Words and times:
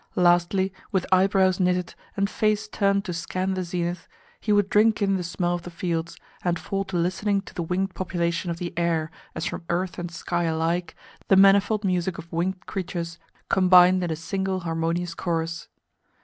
Lastly, 0.15 0.73
with 0.91 1.05
eyebrows 1.11 1.59
knitted, 1.59 1.93
and 2.17 2.27
face 2.27 2.67
turned 2.67 3.05
to 3.05 3.13
scan 3.13 3.53
the 3.53 3.61
zenith, 3.63 4.07
he 4.39 4.51
would 4.51 4.67
drink 4.67 4.99
in 4.99 5.15
the 5.15 5.21
smell 5.23 5.53
of 5.53 5.61
the 5.61 5.69
fields, 5.69 6.17
and 6.43 6.57
fall 6.57 6.83
to 6.85 6.97
listening 6.97 7.39
to 7.41 7.53
the 7.53 7.61
winged 7.61 7.93
population 7.93 8.49
of 8.49 8.57
the 8.57 8.73
air 8.75 9.11
as 9.35 9.45
from 9.45 9.63
earth 9.69 9.99
and 9.99 10.09
sky 10.09 10.45
alike 10.45 10.95
the 11.27 11.35
manifold 11.35 11.83
music 11.83 12.17
of 12.17 12.33
winged 12.33 12.65
creatures 12.65 13.19
combined 13.47 14.03
in 14.03 14.09
a 14.09 14.15
single 14.15 14.61
harmonious 14.61 15.13
chorus. 15.13 15.67